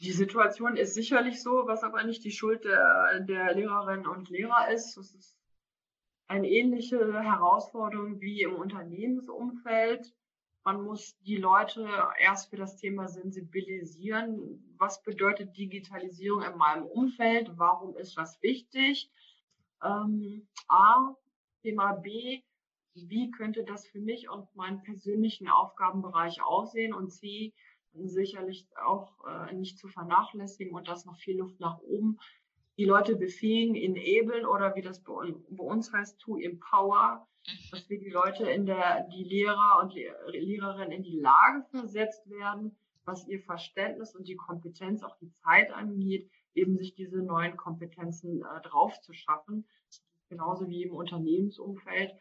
Die 0.00 0.12
Situation 0.12 0.76
ist 0.76 0.94
sicherlich 0.94 1.42
so, 1.42 1.66
was 1.66 1.84
aber 1.84 2.02
nicht 2.04 2.24
die 2.24 2.30
Schuld 2.30 2.64
der, 2.64 3.20
der 3.20 3.54
Lehrerinnen 3.54 4.06
und 4.06 4.30
Lehrer 4.30 4.70
ist. 4.70 4.96
Es 4.96 5.14
ist 5.14 5.36
eine 6.26 6.48
ähnliche 6.48 7.22
Herausforderung 7.22 8.18
wie 8.20 8.40
im 8.42 8.54
Unternehmensumfeld. 8.54 10.14
Man 10.64 10.82
muss 10.82 11.18
die 11.20 11.36
Leute 11.36 11.86
erst 12.18 12.48
für 12.48 12.56
das 12.56 12.76
Thema 12.76 13.08
sensibilisieren. 13.08 14.74
Was 14.78 15.02
bedeutet 15.02 15.56
Digitalisierung 15.58 16.42
in 16.44 16.56
meinem 16.56 16.86
Umfeld? 16.86 17.50
Warum 17.58 17.94
ist 17.96 18.16
das 18.16 18.40
wichtig? 18.42 19.10
Ähm, 19.82 20.48
A, 20.68 21.14
Thema 21.62 21.92
B, 21.92 22.42
wie 22.94 23.30
könnte 23.30 23.64
das 23.64 23.86
für 23.86 24.00
mich 24.00 24.30
und 24.30 24.54
meinen 24.56 24.82
persönlichen 24.82 25.48
Aufgabenbereich 25.48 26.42
aussehen? 26.42 26.94
Und 26.94 27.10
C, 27.10 27.52
sicherlich 27.94 28.66
auch 28.84 29.12
äh, 29.26 29.52
nicht 29.54 29.78
zu 29.78 29.88
vernachlässigen 29.88 30.74
und 30.74 30.88
das 30.88 31.04
noch 31.04 31.16
viel 31.16 31.38
Luft 31.38 31.60
nach 31.60 31.78
oben. 31.78 32.18
Die 32.78 32.84
Leute 32.84 33.16
befähigen, 33.16 33.74
enablen 33.74 34.46
oder 34.46 34.74
wie 34.74 34.82
das 34.82 35.02
bei, 35.02 35.34
bei 35.50 35.64
uns 35.64 35.92
heißt, 35.92 36.18
to 36.18 36.38
empower, 36.38 37.26
mhm. 37.46 37.70
dass 37.70 37.88
wir 37.90 37.98
die 37.98 38.10
Leute 38.10 38.48
in 38.50 38.66
der, 38.66 39.06
die 39.08 39.24
Lehrer 39.24 39.80
und 39.82 39.94
Lehrerinnen 39.94 40.92
in 40.92 41.02
die 41.02 41.18
Lage 41.18 41.64
versetzt 41.70 42.28
werden, 42.30 42.76
was 43.04 43.26
ihr 43.26 43.40
Verständnis 43.40 44.14
und 44.14 44.28
die 44.28 44.36
Kompetenz, 44.36 45.02
auch 45.02 45.16
die 45.18 45.32
Zeit 45.42 45.72
angeht, 45.72 46.30
eben 46.54 46.76
sich 46.76 46.94
diese 46.94 47.18
neuen 47.18 47.56
Kompetenzen 47.56 48.42
äh, 48.42 48.60
drauf 48.62 49.00
zu 49.00 49.12
schaffen. 49.12 49.66
Genauso 50.28 50.68
wie 50.68 50.84
im 50.84 50.94
Unternehmensumfeld. 50.94 52.12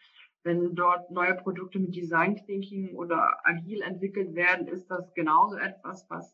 Wenn 0.43 0.73
dort 0.75 1.11
neue 1.11 1.35
Produkte 1.35 1.79
mit 1.79 1.95
Design 1.95 2.37
Thinking 2.45 2.95
oder 2.95 3.45
agil 3.45 3.81
entwickelt 3.81 4.35
werden, 4.35 4.67
ist 4.67 4.87
das 4.87 5.13
genauso 5.13 5.57
etwas, 5.57 6.09
was 6.09 6.33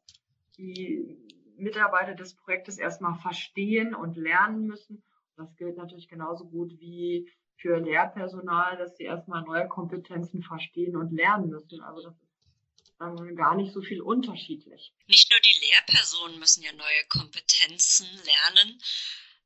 die 0.58 1.18
Mitarbeiter 1.58 2.14
des 2.14 2.36
Projektes 2.36 2.78
erstmal 2.78 3.16
verstehen 3.16 3.96
und 3.96 4.16
lernen 4.16 4.68
müssen. 4.68 5.04
Das 5.38 5.56
gilt 5.56 5.78
natürlich 5.78 6.08
genauso 6.08 6.46
gut 6.46 6.80
wie 6.80 7.32
für 7.58 7.80
Lehrpersonal, 7.80 8.78
dass 8.78 8.96
sie 8.98 9.06
erstmal 9.06 9.42
neue 9.44 9.68
Kompetenzen 9.68 10.44
verstehen 10.44 10.96
und 10.96 11.12
lernen 11.12 11.50
müssen. 11.50 11.82
Also 11.82 12.04
das 12.04 12.16
ist 12.16 12.96
dann 13.00 13.36
gar 13.36 13.56
nicht 13.56 13.74
so 13.74 13.82
viel 13.82 14.02
unterschiedlich. 14.02 14.94
Nicht 15.08 15.32
nur 15.32 15.40
die 15.40 15.66
Lehrpersonen 15.68 16.40
müssen 16.40 16.64
ja 16.64 16.72
neue 16.74 17.06
Kompetenzen 17.10 18.08
lernen, 18.24 18.82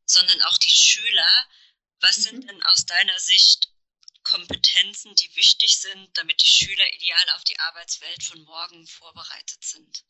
sondern 0.05 0.41
auch 0.41 0.57
die 0.57 0.69
Schüler. 0.69 1.45
Was 2.01 2.17
mhm. 2.17 2.21
sind 2.21 2.49
denn 2.49 2.63
aus 2.63 2.85
deiner 2.85 3.17
Sicht 3.19 3.71
Kompetenzen, 4.31 5.15
die 5.15 5.35
wichtig 5.35 5.79
sind, 5.79 6.09
damit 6.13 6.41
die 6.41 6.47
Schüler 6.47 6.85
ideal 6.95 7.35
auf 7.35 7.43
die 7.43 7.59
Arbeitswelt 7.59 8.23
von 8.23 8.41
morgen 8.43 8.85
vorbereitet 8.85 9.63
sind? 9.63 10.05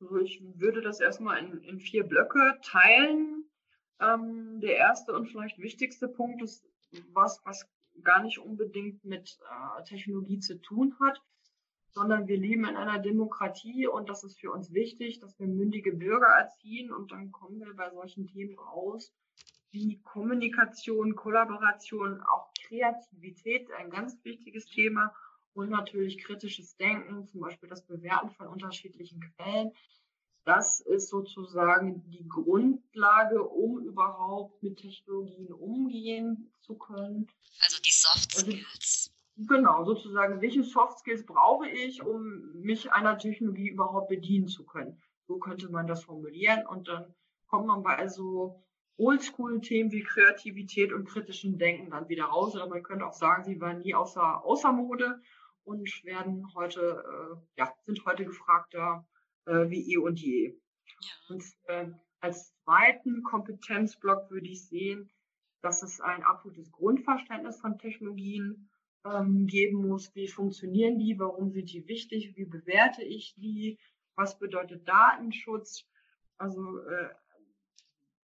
Also 0.00 0.16
ich 0.18 0.40
würde 0.54 0.80
das 0.80 1.00
erstmal 1.00 1.38
in, 1.38 1.62
in 1.62 1.80
vier 1.80 2.04
Blöcke 2.04 2.58
teilen. 2.62 3.50
Ähm, 4.00 4.60
der 4.60 4.76
erste 4.76 5.12
und 5.12 5.28
vielleicht 5.28 5.58
wichtigste 5.58 6.08
Punkt 6.08 6.42
ist 6.42 6.64
was, 7.12 7.40
was 7.44 7.68
gar 8.02 8.22
nicht 8.22 8.38
unbedingt 8.38 9.04
mit 9.04 9.38
äh, 9.42 9.84
Technologie 9.84 10.40
zu 10.40 10.60
tun 10.60 10.96
hat, 11.00 11.20
sondern 11.90 12.26
wir 12.26 12.38
leben 12.38 12.64
in 12.64 12.76
einer 12.76 12.98
Demokratie 12.98 13.86
und 13.86 14.08
das 14.08 14.24
ist 14.24 14.40
für 14.40 14.50
uns 14.50 14.72
wichtig, 14.72 15.20
dass 15.20 15.38
wir 15.38 15.46
mündige 15.46 15.92
Bürger 15.92 16.28
erziehen 16.28 16.92
und 16.92 17.12
dann 17.12 17.30
kommen 17.30 17.60
wir 17.60 17.74
bei 17.74 17.90
solchen 17.90 18.26
Themen 18.26 18.58
raus 18.58 19.12
wie 19.72 20.00
Kommunikation, 20.02 21.14
Kollaboration, 21.14 22.20
auch 22.22 22.52
Kreativität, 22.66 23.70
ein 23.72 23.90
ganz 23.90 24.16
wichtiges 24.24 24.66
Thema 24.66 25.14
und 25.54 25.70
natürlich 25.70 26.18
kritisches 26.18 26.76
Denken, 26.76 27.26
zum 27.26 27.40
Beispiel 27.40 27.68
das 27.68 27.82
Bewerten 27.82 28.30
von 28.30 28.48
unterschiedlichen 28.48 29.20
Quellen. 29.20 29.72
Das 30.44 30.80
ist 30.80 31.08
sozusagen 31.08 32.02
die 32.10 32.26
Grundlage, 32.28 33.42
um 33.42 33.84
überhaupt 33.84 34.62
mit 34.62 34.78
Technologien 34.78 35.52
umgehen 35.52 36.50
zu 36.62 36.74
können. 36.76 37.28
Also 37.60 37.80
die 37.82 37.92
Soft 37.92 38.36
also 38.36 38.50
Skills. 38.50 39.12
Also, 39.36 39.46
genau, 39.48 39.84
sozusagen, 39.84 40.40
welche 40.40 40.64
Soft 40.64 40.98
Skills 41.00 41.24
brauche 41.26 41.68
ich, 41.68 42.02
um 42.02 42.52
mich 42.54 42.90
einer 42.92 43.18
Technologie 43.18 43.68
überhaupt 43.68 44.08
bedienen 44.08 44.48
zu 44.48 44.64
können? 44.64 45.00
So 45.26 45.38
könnte 45.38 45.68
man 45.68 45.86
das 45.86 46.04
formulieren 46.04 46.66
und 46.66 46.88
dann 46.88 47.14
kommt 47.46 47.66
man 47.66 47.82
bei 47.82 48.08
so 48.08 48.64
Oldschool-Themen 48.96 49.92
wie 49.92 50.02
Kreativität 50.02 50.92
und 50.92 51.06
kritischem 51.06 51.58
Denken 51.58 51.90
dann 51.90 52.08
wieder 52.08 52.24
raus. 52.24 52.54
Oder 52.54 52.68
man 52.68 52.82
könnte 52.82 53.06
auch 53.06 53.14
sagen, 53.14 53.44
sie 53.44 53.60
waren 53.60 53.80
nie 53.80 53.94
außer, 53.94 54.44
außer 54.44 54.72
Mode 54.72 55.20
und 55.64 55.88
werden 56.04 56.46
heute, 56.54 57.04
äh, 57.06 57.60
ja, 57.60 57.72
sind 57.84 58.04
heute 58.06 58.24
gefragter 58.24 59.06
äh, 59.46 59.68
wie 59.70 59.92
eh 59.92 59.98
und 59.98 60.20
je. 60.20 60.48
Ja. 60.48 61.34
Und 61.34 61.44
äh, 61.66 61.90
als 62.20 62.54
zweiten 62.64 63.22
Kompetenzblock 63.22 64.30
würde 64.30 64.48
ich 64.48 64.68
sehen, 64.68 65.10
dass 65.62 65.82
es 65.82 66.00
ein 66.00 66.22
absolutes 66.22 66.70
Grundverständnis 66.70 67.60
von 67.60 67.78
Technologien 67.78 68.70
ähm, 69.04 69.46
geben 69.46 69.86
muss. 69.86 70.14
Wie 70.14 70.28
funktionieren 70.28 70.98
die? 70.98 71.18
Warum 71.18 71.50
sind 71.50 71.72
die 71.72 71.86
wichtig? 71.86 72.36
Wie 72.36 72.44
bewerte 72.44 73.02
ich 73.02 73.34
die? 73.36 73.78
Was 74.16 74.38
bedeutet 74.38 74.86
Datenschutz? 74.88 75.86
Also 76.38 76.78
äh, 76.78 77.08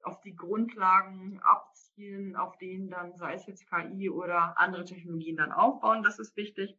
auf 0.07 0.21
die 0.21 0.37
Grundlagen 0.37 1.41
abzielen, 1.43 2.37
auf 2.37 2.57
denen 2.59 2.91
dann, 2.91 3.17
sei 3.17 3.35
es 3.35 3.47
jetzt 3.47 3.69
KI 3.69 4.09
oder 4.09 4.59
andere 4.59 4.85
Technologien 4.85 5.37
dann 5.37 5.53
aufbauen. 5.53 6.03
Das 6.03 6.19
ist 6.19 6.37
wichtig. 6.37 6.79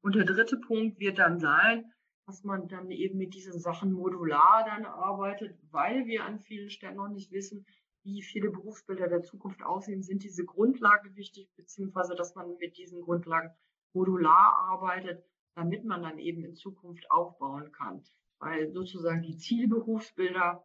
Und 0.00 0.14
der 0.14 0.24
dritte 0.24 0.56
Punkt 0.56 0.98
wird 1.00 1.18
dann 1.18 1.38
sein, 1.38 1.92
dass 2.26 2.44
man 2.44 2.68
dann 2.68 2.90
eben 2.90 3.18
mit 3.18 3.34
diesen 3.34 3.58
Sachen 3.58 3.92
modular 3.92 4.64
dann 4.66 4.86
arbeitet, 4.86 5.58
weil 5.70 6.06
wir 6.06 6.24
an 6.24 6.40
vielen 6.40 6.70
Stellen 6.70 6.96
noch 6.96 7.08
nicht 7.08 7.30
wissen, 7.30 7.66
wie 8.04 8.22
viele 8.22 8.50
Berufsbilder 8.50 9.08
der 9.08 9.22
Zukunft 9.22 9.62
aussehen, 9.62 10.02
sind 10.02 10.22
diese 10.22 10.44
Grundlagen 10.44 11.14
wichtig, 11.16 11.50
beziehungsweise 11.56 12.14
dass 12.14 12.34
man 12.34 12.56
mit 12.56 12.78
diesen 12.78 13.02
Grundlagen 13.02 13.50
modular 13.92 14.56
arbeitet, 14.70 15.24
damit 15.54 15.84
man 15.84 16.02
dann 16.02 16.18
eben 16.18 16.44
in 16.44 16.54
Zukunft 16.54 17.10
aufbauen 17.10 17.72
kann. 17.72 18.02
Weil 18.38 18.70
sozusagen 18.70 19.22
die 19.22 19.36
Zielberufsbilder 19.36 20.64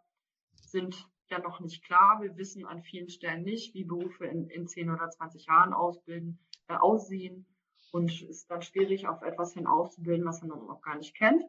sind 0.54 1.08
ja 1.34 1.40
noch 1.40 1.60
nicht 1.60 1.84
klar. 1.84 2.22
Wir 2.22 2.38
wissen 2.38 2.66
an 2.66 2.82
vielen 2.84 3.10
Stellen 3.10 3.44
nicht, 3.44 3.74
wie 3.74 3.84
Berufe 3.84 4.26
in, 4.26 4.50
in 4.50 4.68
10 4.68 4.90
oder 4.90 5.10
20 5.10 5.46
Jahren 5.46 5.74
ausbilden, 5.74 6.40
äh, 6.68 6.76
aussehen 6.76 7.46
und 7.94 8.10
es 8.10 8.22
ist 8.22 8.50
dann 8.50 8.64
schwierig, 8.64 9.08
auf 9.08 9.22
etwas 9.22 9.54
hin 9.54 9.68
auszubilden, 9.68 10.26
was 10.26 10.42
man 10.42 10.50
noch 10.50 10.82
gar 10.82 10.98
nicht 10.98 11.16
kennt. 11.16 11.44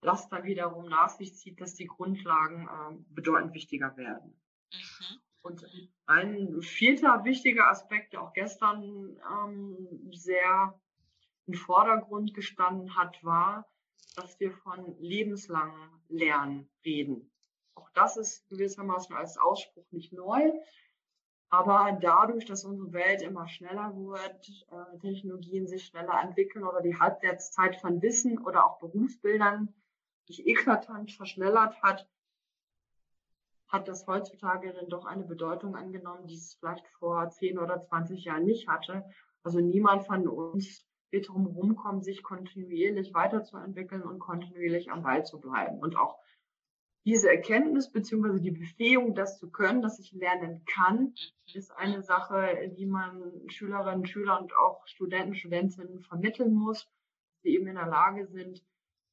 Das 0.00 0.28
dann 0.28 0.42
wiederum 0.42 0.88
nach 0.88 1.10
sich 1.10 1.36
zieht, 1.36 1.60
dass 1.60 1.74
die 1.74 1.86
Grundlagen 1.86 2.66
äh, 2.66 2.96
bedeutend 3.10 3.54
wichtiger 3.54 3.96
werden. 3.96 4.40
Mhm. 4.72 5.20
Und 5.42 5.66
ein 6.06 6.60
vierter 6.62 7.24
wichtiger 7.24 7.70
Aspekt, 7.70 8.12
der 8.12 8.22
auch 8.22 8.32
gestern 8.32 9.16
ähm, 9.32 10.10
sehr 10.12 10.78
im 11.46 11.54
Vordergrund 11.54 12.34
gestanden 12.34 12.96
hat, 12.96 13.22
war, 13.24 13.66
dass 14.16 14.38
wir 14.40 14.52
von 14.52 14.96
lebenslangem 14.98 16.02
Lernen 16.08 16.68
reden. 16.84 17.29
Das 17.94 18.16
ist 18.16 18.48
gewissermaßen 18.48 19.14
als 19.14 19.38
Ausspruch 19.38 19.86
nicht 19.90 20.12
neu. 20.12 20.52
Aber 21.52 21.98
dadurch, 22.00 22.44
dass 22.44 22.64
unsere 22.64 22.92
Welt 22.92 23.22
immer 23.22 23.48
schneller 23.48 23.92
wird, 23.96 24.48
äh, 24.70 24.98
Technologien 25.00 25.66
sich 25.66 25.86
schneller 25.86 26.20
entwickeln 26.22 26.64
oder 26.64 26.80
die 26.80 26.96
Halbwertszeit 26.96 27.80
von 27.80 28.00
Wissen 28.02 28.38
oder 28.38 28.64
auch 28.64 28.78
Berufsbildern 28.78 29.74
sich 30.26 30.46
eklatant 30.46 31.10
verschnellert 31.10 31.82
hat, 31.82 32.08
hat 33.66 33.88
das 33.88 34.06
heutzutage 34.06 34.72
dann 34.72 34.88
doch 34.88 35.04
eine 35.04 35.24
Bedeutung 35.24 35.74
angenommen, 35.74 36.26
die 36.26 36.36
es 36.36 36.54
vielleicht 36.54 36.86
vor 36.98 37.28
10 37.30 37.58
oder 37.58 37.80
20 37.80 38.24
Jahren 38.24 38.44
nicht 38.44 38.68
hatte. 38.68 39.04
Also 39.42 39.60
niemand 39.60 40.06
von 40.06 40.28
uns 40.28 40.84
wird 41.10 41.28
darum 41.28 41.46
rumkommen, 41.46 42.02
sich 42.02 42.22
kontinuierlich 42.22 43.12
weiterzuentwickeln 43.14 44.02
und 44.02 44.20
kontinuierlich 44.20 44.90
am 44.90 45.02
Ball 45.02 45.24
zu 45.24 45.40
bleiben. 45.40 45.78
Und 45.80 45.96
auch 45.96 46.18
diese 47.10 47.28
Erkenntnis 47.28 47.90
beziehungsweise 47.90 48.40
die 48.40 48.52
Befähigung, 48.52 49.16
das 49.16 49.40
zu 49.40 49.50
können, 49.50 49.82
dass 49.82 49.98
ich 49.98 50.12
lernen 50.12 50.64
kann, 50.64 51.06
mhm. 51.06 51.14
ist 51.54 51.72
eine 51.72 52.02
Sache, 52.04 52.72
die 52.78 52.86
man 52.86 53.48
Schülerinnen, 53.48 54.06
Schülern 54.06 54.44
und 54.44 54.54
auch 54.54 54.86
Studenten, 54.86 55.34
Studentinnen 55.34 56.02
vermitteln 56.02 56.54
muss, 56.54 56.88
die 57.42 57.54
eben 57.56 57.66
in 57.66 57.74
der 57.74 57.88
Lage 57.88 58.28
sind, 58.28 58.62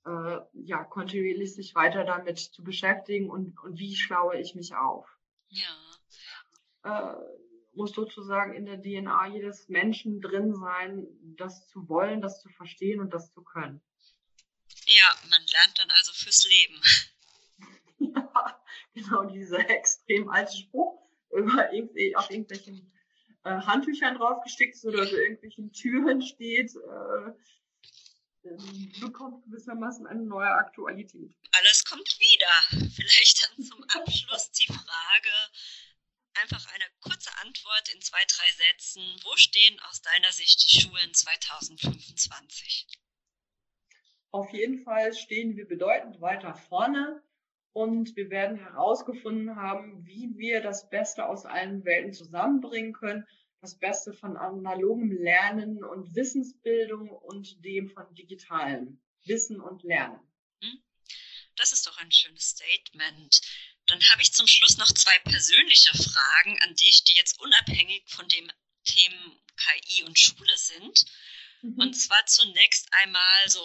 äh, 0.05 0.37
ja, 0.53 0.83
kontinuierlich 0.83 1.55
sich 1.55 1.73
weiter 1.73 2.03
damit 2.03 2.37
zu 2.37 2.63
beschäftigen 2.63 3.31
und, 3.31 3.59
und 3.63 3.79
wie 3.79 3.95
schlaue 3.95 4.39
ich 4.39 4.53
mich 4.53 4.75
auf. 4.75 5.09
Ja. 5.49 5.73
Äh, 6.83 7.15
muss 7.73 7.93
sozusagen 7.93 8.53
in 8.53 8.65
der 8.65 8.79
DNA 8.79 9.27
jedes 9.33 9.69
Menschen 9.69 10.21
drin 10.21 10.53
sein, 10.53 11.07
das 11.35 11.67
zu 11.67 11.89
wollen, 11.89 12.21
das 12.21 12.43
zu 12.43 12.49
verstehen 12.49 12.99
und 12.99 13.11
das 13.11 13.33
zu 13.33 13.41
können. 13.41 13.81
Ja, 14.85 15.15
man 15.31 15.41
lernt 15.51 15.79
dann 15.79 15.89
also 15.89 16.11
fürs 16.13 16.47
Leben. 16.47 16.79
ja, 18.15 18.61
genau, 18.93 19.23
dieser 19.25 19.69
extrem 19.69 20.29
alte 20.29 20.55
Spruch 20.55 21.01
über 21.31 21.73
irgendwie, 21.73 22.15
auf 22.15 22.29
irgendwelchen 22.29 22.91
äh, 23.43 23.49
Handtüchern 23.49 24.15
draufgestickt 24.15 24.75
ist 24.75 24.85
oder 24.85 25.05
so 25.05 25.15
irgendwelchen 25.15 25.71
Türen 25.71 26.21
steht, 26.21 26.75
äh, 26.75 27.31
ähm, 28.43 28.91
bekommt 29.01 29.43
gewissermaßen 29.45 30.07
eine 30.07 30.23
neue 30.23 30.49
Aktualität. 30.49 31.35
Alles 31.51 31.83
kommt 31.85 32.17
wieder. 32.19 32.89
Vielleicht 32.95 33.49
dann 33.49 33.65
zum 33.65 33.83
Abschluss 33.83 34.51
die 34.51 34.67
Frage, 34.67 35.29
einfach 36.41 36.65
eine 36.73 36.85
kurze 37.01 37.31
Antwort 37.39 37.89
in 37.93 38.01
zwei, 38.01 38.23
drei 38.27 38.51
Sätzen. 38.51 39.03
Wo 39.23 39.35
stehen 39.35 39.79
aus 39.89 40.01
deiner 40.01 40.31
Sicht 40.31 40.63
die 40.63 40.81
Schulen 40.81 41.13
2025? 41.13 42.87
Auf 44.31 44.51
jeden 44.51 44.83
Fall 44.83 45.13
stehen 45.13 45.55
wir 45.55 45.67
bedeutend 45.67 46.21
weiter 46.21 46.53
vorne 46.53 47.23
und 47.77 48.15
wir 48.15 48.31
werden 48.31 48.57
herausgefunden 48.57 49.55
haben, 49.55 50.03
wie 50.03 50.35
wir 50.35 50.61
das 50.61 50.89
Beste 50.89 51.27
aus 51.27 51.45
allen 51.45 51.85
Welten 51.85 52.11
zusammenbringen 52.11 52.91
können. 52.91 53.23
Das 53.61 53.77
Beste 53.77 54.13
von 54.13 54.35
analogem 54.35 55.11
Lernen 55.11 55.83
und 55.83 56.15
Wissensbildung 56.15 57.11
und 57.11 57.63
dem 57.63 57.87
von 57.87 58.11
digitalem 58.15 58.99
Wissen 59.25 59.61
und 59.61 59.83
Lernen. 59.83 60.19
Hm? 60.63 60.83
Das 61.55 61.71
ist 61.71 61.85
doch 61.85 61.99
ein 61.99 62.11
schönes 62.11 62.49
Statement. 62.49 63.41
Dann 63.85 64.01
habe 64.09 64.23
ich 64.23 64.33
zum 64.33 64.47
Schluss 64.47 64.79
noch 64.79 64.91
zwei 64.91 65.19
persönliche 65.19 65.95
Fragen 65.95 66.57
an 66.63 66.73
dich, 66.73 67.03
die 67.03 67.15
jetzt 67.15 67.39
unabhängig 67.39 68.01
von 68.07 68.27
dem 68.27 68.51
Themen 68.85 69.39
KI 69.55 70.03
und 70.03 70.17
Schule 70.17 70.57
sind. 70.57 71.05
Mhm. 71.61 71.77
Und 71.77 71.93
zwar 71.93 72.25
zunächst 72.25 72.87
einmal 72.91 73.49
so 73.49 73.63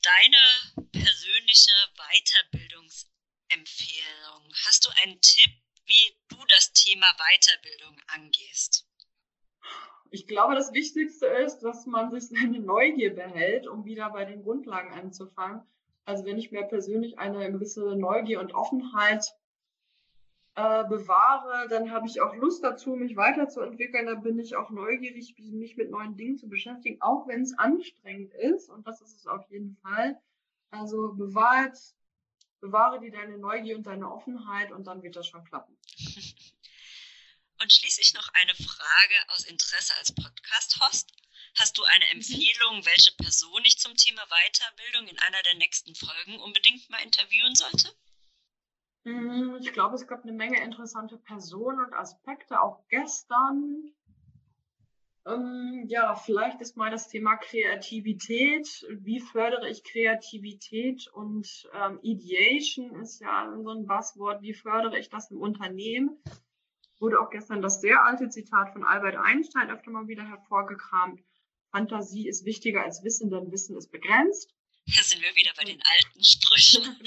deine 0.00 0.88
persönliche 0.90 1.72
Weiterbildungs 1.96 3.12
Empfehlung? 3.54 4.52
Hast 4.66 4.84
du 4.86 4.90
einen 5.02 5.20
Tipp, 5.20 5.52
wie 5.86 6.16
du 6.28 6.36
das 6.48 6.72
Thema 6.72 7.06
Weiterbildung 7.16 8.00
angehst? 8.08 8.86
Ich 10.10 10.26
glaube, 10.26 10.54
das 10.54 10.72
Wichtigste 10.72 11.26
ist, 11.26 11.60
dass 11.60 11.86
man 11.86 12.10
sich 12.10 12.28
seine 12.28 12.60
Neugier 12.60 13.14
behält, 13.14 13.66
um 13.66 13.84
wieder 13.84 14.10
bei 14.10 14.24
den 14.24 14.42
Grundlagen 14.42 14.92
anzufangen. 14.92 15.62
Also 16.04 16.24
wenn 16.24 16.38
ich 16.38 16.52
mir 16.52 16.64
persönlich 16.64 17.18
eine 17.18 17.50
gewisse 17.50 17.96
Neugier 17.96 18.40
und 18.40 18.54
Offenheit 18.54 19.24
äh, 20.54 20.84
bewahre, 20.84 21.68
dann 21.68 21.90
habe 21.92 22.06
ich 22.06 22.20
auch 22.20 22.34
Lust 22.34 22.62
dazu, 22.62 22.90
mich 22.90 23.16
weiterzuentwickeln. 23.16 24.06
Da 24.06 24.14
bin 24.16 24.38
ich 24.38 24.56
auch 24.56 24.70
neugierig, 24.70 25.34
mich 25.38 25.76
mit 25.76 25.90
neuen 25.90 26.16
Dingen 26.16 26.36
zu 26.36 26.48
beschäftigen, 26.48 27.00
auch 27.00 27.26
wenn 27.26 27.42
es 27.42 27.56
anstrengend 27.58 28.34
ist. 28.34 28.68
Und 28.68 28.86
das 28.86 29.00
ist 29.00 29.16
es 29.16 29.26
auf 29.26 29.48
jeden 29.50 29.76
Fall. 29.82 30.20
Also 30.70 31.14
bewahrt 31.14 31.78
bewahre 32.62 33.00
dir 33.00 33.10
deine 33.10 33.36
Neugier 33.38 33.76
und 33.76 33.82
deine 33.82 34.10
Offenheit 34.10 34.70
und 34.72 34.86
dann 34.86 35.02
wird 35.02 35.16
das 35.16 35.26
schon 35.26 35.44
klappen. 35.44 35.76
Und 37.60 37.72
schließlich 37.72 38.14
noch 38.14 38.28
eine 38.32 38.54
Frage 38.56 39.14
aus 39.28 39.44
Interesse 39.44 39.94
als 39.96 40.12
Podcast-Host. 40.12 41.12
Hast 41.60 41.78
du 41.78 41.84
eine 41.84 42.04
mhm. 42.06 42.18
Empfehlung, 42.18 42.84
welche 42.84 43.12
Person 43.14 43.62
ich 43.64 43.78
zum 43.78 43.94
Thema 43.94 44.22
Weiterbildung 44.26 45.06
in 45.06 45.18
einer 45.20 45.40
der 45.44 45.54
nächsten 45.54 45.94
Folgen 45.94 46.40
unbedingt 46.40 46.90
mal 46.90 46.98
interviewen 47.02 47.54
sollte? 47.54 47.94
Hm, 49.04 49.58
ich 49.60 49.72
glaube, 49.72 49.94
es 49.94 50.08
gab 50.08 50.24
eine 50.24 50.32
Menge 50.32 50.60
interessante 50.60 51.18
Personen 51.18 51.84
und 51.84 51.94
Aspekte, 51.94 52.60
auch 52.60 52.82
gestern. 52.88 53.94
Ähm, 55.24 55.84
ja, 55.86 56.16
vielleicht 56.16 56.60
ist 56.60 56.76
mal 56.76 56.90
das 56.90 57.08
Thema 57.08 57.36
Kreativität. 57.36 58.84
Wie 58.90 59.20
fördere 59.20 59.68
ich 59.68 59.84
Kreativität 59.84 61.06
und 61.08 61.68
ähm, 61.74 62.00
Ideation 62.02 62.96
ist 63.00 63.20
ja 63.20 63.52
so 63.62 63.70
ein 63.70 63.86
Buzzword. 63.86 64.42
Wie 64.42 64.54
fördere 64.54 64.98
ich 64.98 65.10
das 65.10 65.30
im 65.30 65.40
Unternehmen? 65.40 66.22
Wurde 66.98 67.20
auch 67.20 67.30
gestern 67.30 67.62
das 67.62 67.80
sehr 67.80 68.04
alte 68.04 68.28
Zitat 68.30 68.72
von 68.72 68.84
Albert 68.84 69.16
Einstein 69.16 69.70
öfter 69.70 69.90
mal 69.90 70.08
wieder 70.08 70.24
hervorgekramt. 70.24 71.22
Fantasie 71.70 72.28
ist 72.28 72.44
wichtiger 72.44 72.82
als 72.82 73.02
Wissen, 73.02 73.30
denn 73.30 73.50
Wissen 73.50 73.76
ist 73.76 73.90
begrenzt. 73.90 74.54
Da 74.86 75.02
sind 75.02 75.22
wir 75.22 75.34
wieder 75.34 75.52
bei 75.56 75.64
den 75.64 75.80
alten 75.82 76.22
Sprüchen. 76.22 76.96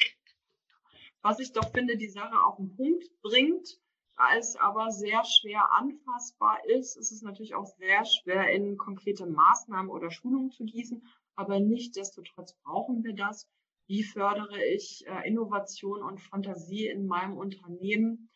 Genau. 0.00 0.78
Was 1.22 1.40
ich 1.40 1.52
doch 1.52 1.70
finde, 1.72 1.96
die 1.96 2.08
Sache 2.08 2.40
auf 2.44 2.56
den 2.56 2.74
Punkt 2.76 3.04
bringt 3.22 3.78
da 4.20 4.36
es 4.36 4.56
aber 4.56 4.90
sehr 4.90 5.24
schwer 5.24 5.72
anfassbar 5.72 6.58
ist, 6.66 6.96
ist 6.96 7.10
es 7.10 7.22
natürlich 7.22 7.54
auch 7.54 7.64
sehr 7.64 8.04
schwer 8.04 8.50
in 8.50 8.76
konkrete 8.76 9.24
Maßnahmen 9.24 9.90
oder 9.90 10.10
Schulungen 10.10 10.50
zu 10.50 10.64
gießen. 10.64 11.02
Aber 11.36 11.58
nichtdestotrotz 11.58 12.54
brauchen 12.62 13.02
wir 13.02 13.14
das. 13.14 13.48
Wie 13.86 14.02
fördere 14.02 14.62
ich 14.74 15.06
äh, 15.06 15.26
Innovation 15.26 16.02
und 16.02 16.20
Fantasie 16.20 16.86
in 16.86 17.06
meinem 17.06 17.38
Unternehmen? 17.38 18.30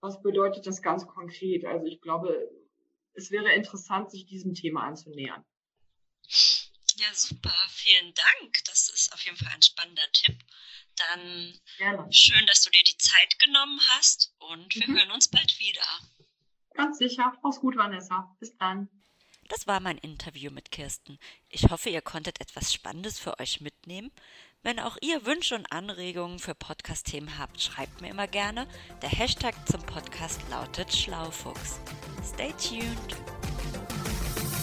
Was 0.00 0.20
bedeutet 0.20 0.66
das 0.66 0.82
ganz 0.82 1.06
konkret? 1.06 1.64
Also 1.64 1.86
ich 1.86 2.00
glaube, 2.00 2.50
es 3.14 3.30
wäre 3.30 3.54
interessant, 3.54 4.10
sich 4.10 4.26
diesem 4.26 4.54
Thema 4.54 4.82
anzunähern. 4.82 5.44
Ja, 7.02 7.08
super. 7.14 7.54
Vielen 7.68 8.14
Dank. 8.14 8.64
Das 8.66 8.88
ist 8.88 9.12
auf 9.12 9.20
jeden 9.24 9.36
Fall 9.36 9.52
ein 9.52 9.62
spannender 9.62 10.12
Tipp. 10.12 10.38
Dann 10.96 11.60
Gerne. 11.78 12.12
schön, 12.12 12.46
dass 12.46 12.62
du 12.62 12.70
dir 12.70 12.84
die 12.84 12.96
Zeit 12.96 13.38
genommen 13.40 13.80
hast 13.96 14.32
und 14.38 14.76
wir 14.76 14.88
mhm. 14.88 14.98
hören 14.98 15.10
uns 15.10 15.26
bald 15.28 15.58
wieder. 15.58 15.82
Ganz 16.74 16.98
sicher. 16.98 17.36
Mach's 17.42 17.58
gut, 17.58 17.76
Vanessa. 17.76 18.36
Bis 18.38 18.56
dann. 18.56 18.88
Das 19.48 19.66
war 19.66 19.80
mein 19.80 19.98
Interview 19.98 20.52
mit 20.52 20.70
Kirsten. 20.70 21.18
Ich 21.48 21.70
hoffe, 21.70 21.90
ihr 21.90 22.02
konntet 22.02 22.40
etwas 22.40 22.72
Spannendes 22.72 23.18
für 23.18 23.38
euch 23.40 23.60
mitnehmen. 23.60 24.12
Wenn 24.62 24.78
auch 24.78 24.96
ihr 25.00 25.26
Wünsche 25.26 25.56
und 25.56 25.72
Anregungen 25.72 26.38
für 26.38 26.54
Podcast-Themen 26.54 27.36
habt, 27.36 27.60
schreibt 27.60 28.00
mir 28.00 28.10
immer 28.10 28.28
gerne. 28.28 28.68
Der 29.02 29.10
Hashtag 29.10 29.56
zum 29.66 29.84
Podcast 29.84 30.40
lautet 30.50 30.94
Schlaufuchs. 30.94 31.80
Stay 32.22 32.52
tuned. 32.52 33.16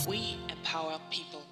We 0.08 0.38
empower 0.50 1.00
people. 1.10 1.49